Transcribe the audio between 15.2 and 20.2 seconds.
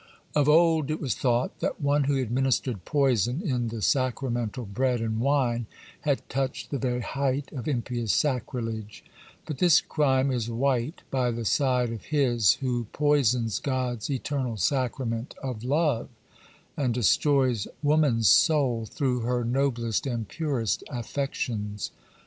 of love, and destroys woman's soul through her noblest